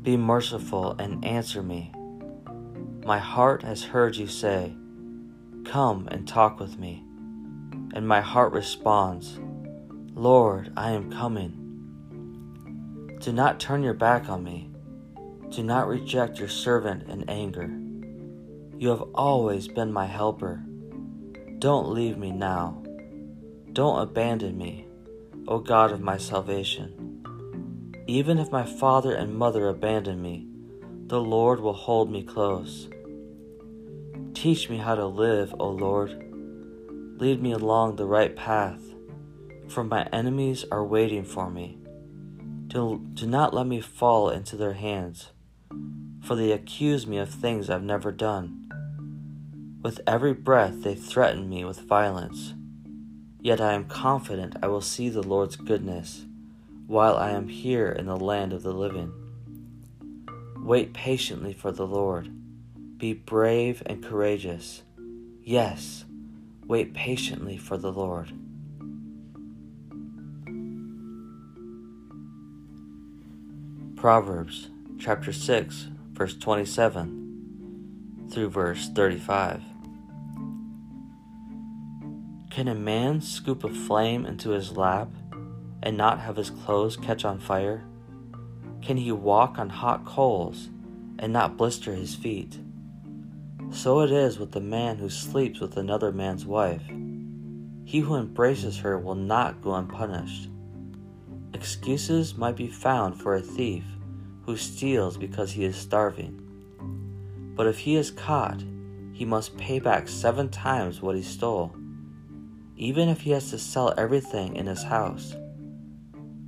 Be 0.02 0.16
merciful 0.16 0.96
and 0.98 1.26
answer 1.26 1.62
me. 1.62 1.92
My 3.06 3.20
heart 3.20 3.64
has 3.64 3.84
heard 3.84 4.16
you 4.16 4.28
say, 4.28 4.74
Come 5.66 6.08
and 6.10 6.26
talk 6.26 6.58
with 6.58 6.80
me. 6.80 7.04
And 7.94 8.08
my 8.08 8.22
heart 8.22 8.54
responds, 8.54 9.42
Lord, 10.14 10.72
I 10.78 10.92
am 10.92 11.12
coming. 11.12 13.18
Do 13.20 13.34
not 13.34 13.60
turn 13.60 13.84
your 13.84 13.94
back 13.94 14.30
on 14.30 14.42
me. 14.42 14.70
Do 15.50 15.64
not 15.64 15.86
reject 15.86 16.40
your 16.40 16.48
servant 16.48 17.10
in 17.10 17.30
anger. 17.30 17.70
You 18.80 18.88
have 18.88 19.02
always 19.14 19.68
been 19.68 19.92
my 19.92 20.06
helper. 20.06 20.64
Don't 21.60 21.90
leave 21.90 22.18
me 22.18 22.32
now. 22.32 22.84
Don't 23.78 24.02
abandon 24.02 24.58
me, 24.58 24.88
O 25.48 25.60
God 25.60 25.92
of 25.92 26.02
my 26.02 26.18
salvation. 26.18 27.22
Even 28.08 28.40
if 28.40 28.52
my 28.52 28.66
father 28.66 29.14
and 29.14 29.36
mother 29.36 29.68
abandon 29.68 30.20
me, 30.20 30.48
the 31.06 31.22
Lord 31.22 31.60
will 31.60 31.74
hold 31.74 32.10
me 32.10 32.24
close. 32.24 32.90
Teach 34.34 34.68
me 34.68 34.78
how 34.78 34.96
to 34.96 35.06
live, 35.06 35.54
O 35.60 35.70
Lord. 35.70 36.10
Lead 37.22 37.40
me 37.40 37.52
along 37.52 37.98
the 37.98 38.08
right 38.08 38.36
path, 38.36 38.82
for 39.68 39.84
my 39.84 40.06
enemies 40.12 40.66
are 40.72 40.84
waiting 40.84 41.24
for 41.24 41.52
me. 41.52 41.78
Do, 42.66 43.06
do 43.14 43.28
not 43.28 43.54
let 43.54 43.68
me 43.68 43.80
fall 43.80 44.32
into 44.32 44.56
their 44.56 44.74
hands, 44.74 45.34
for 46.24 46.36
they 46.36 46.52
accuse 46.52 47.06
me 47.06 47.20
of 47.20 47.30
things 47.30 47.70
I've 47.70 47.84
never 47.84 48.12
done. 48.12 48.72
With 49.84 50.02
every 50.08 50.34
breath 50.34 50.82
they 50.82 50.96
threaten 50.96 51.48
me 51.48 51.64
with 51.64 51.82
violence. 51.82 52.56
Yet 53.40 53.62
I 53.62 53.74
am 53.74 53.86
confident 53.86 54.58
I 54.62 54.68
will 54.68 54.82
see 54.82 55.10
the 55.10 55.22
Lord's 55.24 55.56
goodness 55.56 56.26
while 56.88 57.18
I 57.18 57.32
am 57.32 57.48
here 57.50 57.90
in 57.90 58.06
the 58.06 58.18
land 58.18 58.54
of 58.54 58.64
the 58.64 58.74
living. 58.74 59.12
Wait 60.58 60.94
patiently 60.94 61.54
for 61.54 61.72
the 61.72 61.86
Lord. 61.86 62.32
Be 62.98 63.14
brave 63.14 63.84
and 63.86 64.04
courageous. 64.04 64.82
Yes, 65.44 66.06
wait 66.66 66.94
patiently 66.94 67.58
for 67.58 67.78
the 67.78 67.92
Lord. 67.92 68.32
Proverbs 73.96 74.70
chapter 75.00 75.32
6, 75.32 75.88
verse 76.14 76.36
27 76.36 78.28
through 78.32 78.50
verse 78.50 78.90
35. 78.90 79.62
Can 82.58 82.70
a 82.70 82.74
man 82.74 83.22
scoop 83.22 83.64
a 83.64 83.70
flame 83.70 84.26
into 84.26 84.50
his 84.50 84.76
lap 84.76 85.10
and 85.84 85.96
not 85.96 86.20
have 86.20 86.38
his 86.38 86.50
clothes 86.50 86.98
catch 86.98 87.24
on 87.24 87.38
fire? 87.38 87.86
Can 88.82 88.98
he 88.98 89.12
walk 89.12 89.60
on 89.60 89.70
hot 89.70 90.06
coals 90.06 90.70
and 91.20 91.32
not 91.32 91.56
blister 91.56 91.94
his 91.94 92.16
feet? 92.16 92.58
So 93.70 94.00
it 94.00 94.10
is 94.10 94.40
with 94.40 94.54
the 94.54 94.60
man 94.60 94.98
who 94.98 95.08
sleeps 95.08 95.60
with 95.60 95.78
another 95.78 96.12
man's 96.12 96.48
wife. 96.48 96.82
He 97.86 98.00
who 98.00 98.16
embraces 98.16 98.80
her 98.80 98.98
will 98.98 99.14
not 99.14 99.62
go 99.62 99.76
unpunished. 99.76 100.50
Excuses 101.54 102.34
might 102.40 102.56
be 102.56 102.66
found 102.66 103.22
for 103.22 103.36
a 103.36 103.40
thief 103.40 103.86
who 104.48 104.58
steals 104.58 105.16
because 105.16 105.52
he 105.52 105.64
is 105.64 105.76
starving. 105.76 106.42
But 107.56 107.68
if 107.68 107.78
he 107.78 107.98
is 107.98 108.10
caught, 108.10 108.64
he 109.14 109.26
must 109.26 109.58
pay 109.58 109.78
back 109.78 110.08
seven 110.08 110.50
times 110.50 111.04
what 111.04 111.16
he 111.16 111.22
stole 111.22 111.76
even 112.78 113.10
if 113.10 113.22
he 113.22 113.32
has 113.32 113.50
to 113.50 113.58
sell 113.58 113.94
everything 113.98 114.56
in 114.56 114.68
his 114.68 114.84
house. 114.84 115.36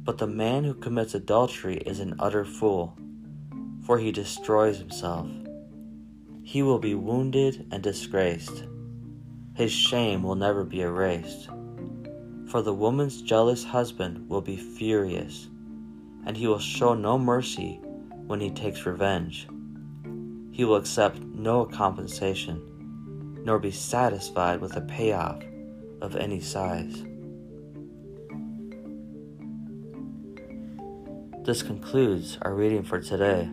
But 0.03 0.19
the 0.19 0.27
man 0.27 0.63
who 0.63 0.73
commits 0.75 1.15
adultery 1.15 1.77
is 1.77 1.99
an 1.99 2.15
utter 2.19 2.45
fool, 2.45 2.97
for 3.85 3.97
he 3.97 4.11
destroys 4.11 4.77
himself. 4.77 5.27
He 6.43 6.61
will 6.61 6.79
be 6.79 6.95
wounded 6.95 7.67
and 7.71 7.81
disgraced. 7.81 8.63
His 9.55 9.71
shame 9.71 10.23
will 10.23 10.35
never 10.35 10.63
be 10.63 10.81
erased. 10.81 11.49
For 12.47 12.61
the 12.61 12.73
woman's 12.73 13.21
jealous 13.21 13.63
husband 13.63 14.29
will 14.29 14.41
be 14.41 14.57
furious, 14.57 15.49
and 16.25 16.37
he 16.37 16.47
will 16.47 16.59
show 16.59 16.93
no 16.93 17.17
mercy 17.17 17.79
when 18.27 18.39
he 18.39 18.51
takes 18.51 18.85
revenge. 18.85 19.47
He 20.51 20.63
will 20.63 20.75
accept 20.75 21.19
no 21.19 21.65
compensation, 21.65 23.41
nor 23.45 23.59
be 23.59 23.71
satisfied 23.71 24.61
with 24.61 24.75
a 24.75 24.81
payoff 24.81 25.43
of 26.01 26.15
any 26.15 26.39
size. 26.39 27.03
This 31.45 31.63
concludes 31.63 32.37
our 32.41 32.53
reading 32.53 32.83
for 32.83 32.99
today. 32.99 33.49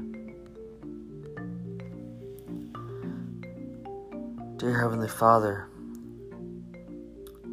Dear 4.59 4.81
Heavenly 4.81 5.09
Father, 5.09 5.69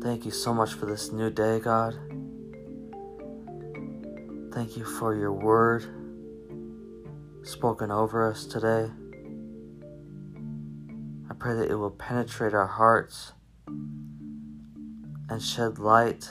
thank 0.01 0.25
you 0.25 0.31
so 0.31 0.53
much 0.53 0.73
for 0.73 0.85
this 0.85 1.12
new 1.12 1.29
day, 1.29 1.59
God. 1.59 1.93
Thank 4.53 4.77
you 4.77 4.85
for 4.85 5.15
your 5.15 5.33
word 5.33 5.85
spoken 7.43 7.91
over 7.91 8.29
us 8.29 8.45
today. 8.45 8.89
I 11.29 11.33
pray 11.33 11.55
that 11.55 11.69
it 11.69 11.75
will 11.75 11.91
penetrate 11.91 12.53
our 12.53 12.67
hearts 12.67 13.33
and 15.34 15.42
shed 15.42 15.80
light 15.80 16.30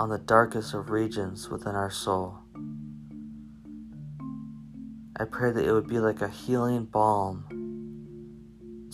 on 0.00 0.08
the 0.08 0.18
darkest 0.18 0.74
of 0.74 0.90
regions 0.90 1.48
within 1.48 1.76
our 1.76 1.92
soul. 1.92 2.40
I 5.16 5.26
pray 5.26 5.52
that 5.52 5.64
it 5.64 5.70
would 5.70 5.86
be 5.86 6.00
like 6.00 6.22
a 6.22 6.28
healing 6.28 6.86
balm 6.86 7.44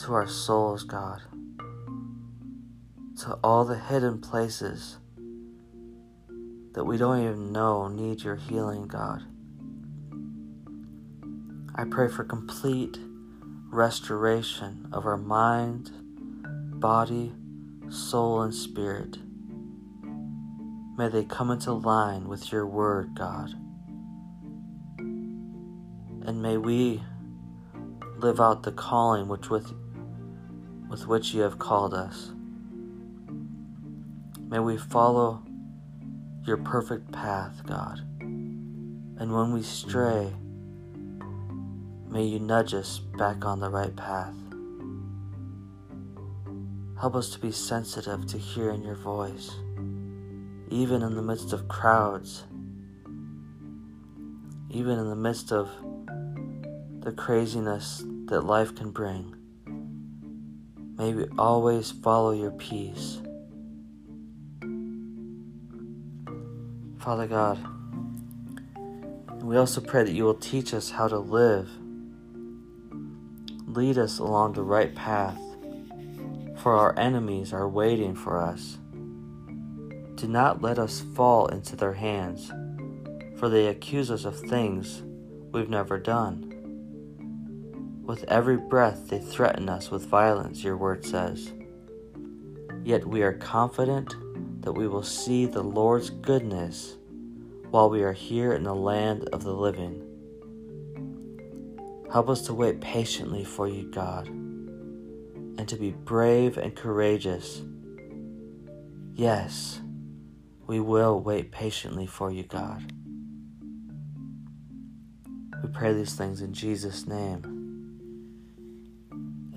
to 0.03 0.13
our 0.13 0.29
souls, 0.29 0.83
God, 0.85 1.23
to 3.21 3.39
all 3.43 3.65
the 3.65 3.79
hidden 3.79 4.21
places 4.21 4.99
that 6.75 6.85
we 6.85 6.99
don't 6.99 7.23
even 7.23 7.50
know 7.50 7.89
need 7.89 8.23
your 8.23 8.37
healing, 8.37 8.87
God. 8.87 9.23
I 11.75 11.85
pray 11.85 12.09
for 12.09 12.23
complete 12.23 12.99
restoration 13.71 14.91
of 14.93 15.07
our 15.07 15.17
mind, 15.17 15.91
body, 16.78 17.33
soul, 17.91 18.43
and 18.43 18.55
spirit. 18.55 19.19
May 20.97 21.09
they 21.09 21.25
come 21.25 21.51
into 21.51 21.73
line 21.73 22.29
with 22.29 22.51
your 22.53 22.67
word, 22.67 23.15
God. 23.15 23.51
And 24.99 26.43
may 26.43 26.57
we 26.57 27.03
live 28.17 28.41
out 28.41 28.65
the 28.65 28.73
calling 28.73 29.29
which 29.29 29.49
with, 29.49 29.73
with 30.91 31.07
which 31.07 31.33
you 31.33 31.43
have 31.43 31.59
called 31.59 31.95
us. 31.95 32.33
May 34.41 34.59
we 34.59 34.77
follow 34.77 35.43
your 36.45 36.57
perfect 36.57 37.13
path, 37.13 37.63
God. 37.67 38.01
And 38.21 39.33
when 39.33 39.53
we 39.53 39.63
stray, 39.63 40.33
may 42.09 42.25
you 42.25 42.41
nudge 42.41 42.75
us 42.75 42.99
back 42.99 43.45
on 43.45 43.61
the 43.61 43.71
right 43.71 43.95
path. 43.95 44.35
Help 47.00 47.15
us 47.15 47.30
to 47.30 47.39
be 47.39 47.52
sensitive 47.52 48.26
to 48.26 48.37
hearing 48.37 48.82
your 48.82 48.97
voice, 48.97 49.52
even 50.69 51.00
in 51.00 51.15
the 51.15 51.23
midst 51.23 51.52
of 51.52 51.69
crowds, 51.69 52.43
even 54.69 54.99
in 54.99 55.08
the 55.08 55.15
midst 55.15 55.52
of 55.52 55.69
the 56.99 57.13
craziness 57.13 58.02
that 58.25 58.41
life 58.41 58.75
can 58.75 58.91
bring. 58.91 59.32
May 60.99 61.13
we 61.13 61.26
always 61.39 61.93
follow 61.93 62.32
your 62.32 62.50
peace. 62.50 63.23
Father 66.99 67.28
God, 67.28 67.65
we 69.41 69.56
also 69.56 69.80
pray 69.80 70.02
that 70.02 70.11
you 70.11 70.25
will 70.25 70.34
teach 70.34 70.75
us 70.75 70.91
how 70.91 71.06
to 71.06 71.19
live. 71.21 71.71
Lead 73.69 73.99
us 73.99 74.19
along 74.19 74.54
the 74.54 74.63
right 74.65 74.93
path 74.97 75.39
for 76.58 76.75
our 76.75 76.99
enemies 76.99 77.52
are 77.52 77.68
waiting 77.68 78.14
for 78.14 78.40
us. 78.40 78.78
Do 80.16 80.26
not 80.26 80.60
let 80.60 80.78
us 80.78 81.00
fall 81.14 81.47
into 81.47 81.76
their 81.76 81.92
hands, 81.92 82.50
for 83.38 83.49
they 83.49 83.68
accuse 83.68 84.10
us 84.10 84.25
of 84.25 84.38
things 84.38 85.02
we've 85.52 85.71
never 85.71 85.99
done. 85.99 86.44
With 88.04 88.25
every 88.25 88.56
breath, 88.56 89.08
they 89.08 89.21
threaten 89.21 89.68
us 89.68 89.90
with 89.90 90.06
violence, 90.06 90.64
your 90.64 90.76
word 90.76 91.04
says. 91.04 91.52
Yet 92.82 93.06
we 93.06 93.23
are 93.23 93.34
confident 93.34 94.14
that 94.62 94.73
we 94.73 94.88
will 94.88 95.04
see 95.04 95.47
the 95.47 95.62
Lord's 95.62 96.10
goodness 96.10 96.97
while 97.71 97.90
we 97.90 98.02
are 98.02 98.12
here 98.12 98.54
in 98.54 98.64
the 98.64 98.75
land 98.75 99.28
of 99.28 99.44
the 99.44 99.52
living. 99.52 100.04
Help 102.10 102.28
us 102.28 102.42
to 102.47 102.54
wait 102.54 102.80
patiently 102.80 103.44
for 103.44 103.68
you, 103.68 103.88
God 103.90 104.48
and 105.58 105.68
to 105.68 105.76
be 105.76 105.90
brave 105.90 106.56
and 106.56 106.75
courageous. 106.75 107.62
Yes, 109.12 109.80
we 110.68 110.78
will 110.78 111.21
wait 111.21 111.50
patiently 111.50 112.06
for 112.06 112.30
you, 112.30 112.44
God. 112.44 112.92
We 115.60 115.68
pray 115.71 115.92
these 115.92 116.14
things 116.14 116.40
in 116.40 116.54
Jesus' 116.54 117.08
name. 117.08 117.56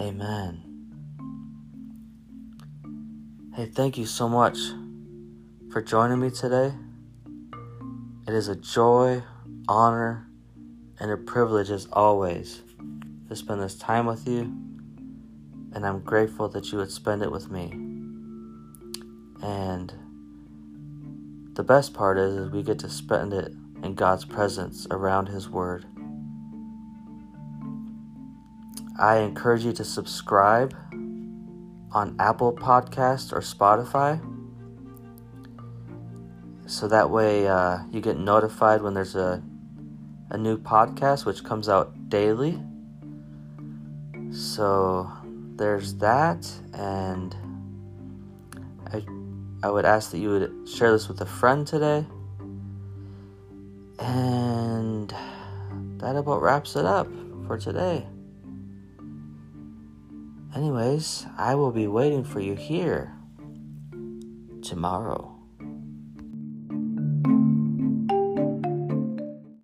Amen. 0.01 0.63
Hey, 3.53 3.67
thank 3.67 3.99
you 3.99 4.07
so 4.07 4.27
much 4.27 4.57
for 5.71 5.83
joining 5.83 6.19
me 6.19 6.31
today. 6.31 6.73
It 8.27 8.33
is 8.33 8.47
a 8.47 8.55
joy, 8.55 9.21
honor, 9.67 10.27
and 10.99 11.11
a 11.11 11.17
privilege 11.17 11.69
as 11.69 11.87
always 11.93 12.63
to 13.29 13.35
spend 13.35 13.61
this 13.61 13.75
time 13.75 14.07
with 14.07 14.27
you 14.27 14.70
and 15.73 15.85
I'm 15.85 16.01
grateful 16.01 16.49
that 16.49 16.71
you 16.71 16.77
would 16.77 16.91
spend 16.91 17.21
it 17.23 17.31
with 17.31 17.49
me. 17.49 17.71
And 19.41 19.93
the 21.53 21.63
best 21.63 21.93
part 21.93 22.17
is, 22.17 22.35
is 22.35 22.49
we 22.49 22.63
get 22.63 22.79
to 22.79 22.89
spend 22.89 23.33
it 23.33 23.53
in 23.83 23.95
God's 23.95 24.25
presence 24.25 24.87
around 24.91 25.27
His 25.27 25.49
Word. 25.49 25.85
I 28.99 29.17
encourage 29.17 29.65
you 29.65 29.73
to 29.73 29.83
subscribe 29.83 30.75
on 31.91 32.15
Apple 32.19 32.53
Podcast 32.53 33.33
or 33.33 33.39
Spotify. 33.39 34.21
So 36.67 36.87
that 36.87 37.09
way 37.09 37.47
uh, 37.47 37.79
you 37.89 37.99
get 37.99 38.17
notified 38.17 38.81
when 38.81 38.93
there's 38.93 39.15
a, 39.15 39.43
a 40.29 40.37
new 40.37 40.57
podcast 40.57 41.25
which 41.25 41.43
comes 41.43 41.67
out 41.67 42.09
daily. 42.09 42.61
So 44.31 45.11
there's 45.55 45.95
that, 45.95 46.47
and 46.73 47.35
I, 48.87 49.03
I 49.63 49.71
would 49.71 49.85
ask 49.85 50.11
that 50.11 50.19
you 50.19 50.29
would 50.29 50.67
share 50.67 50.91
this 50.91 51.07
with 51.07 51.21
a 51.21 51.25
friend 51.25 51.65
today. 51.65 52.05
And 53.99 55.13
that 55.97 56.15
about 56.15 56.41
wraps 56.41 56.75
it 56.75 56.85
up 56.85 57.07
for 57.45 57.57
today. 57.57 58.07
Anyways, 60.55 61.25
I 61.37 61.55
will 61.55 61.71
be 61.71 61.87
waiting 61.87 62.23
for 62.23 62.39
you 62.39 62.55
here 62.55 63.15
tomorrow. 64.61 65.40